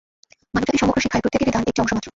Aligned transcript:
মানবজাতির 0.53 0.81
সমগ্র 0.83 0.99
শিক্ষায় 1.03 1.23
প্রত্যেকেরই 1.23 1.53
দান 1.55 1.63
একটি 1.71 1.79
অংশ 1.81 1.91
মাত্র। 1.95 2.09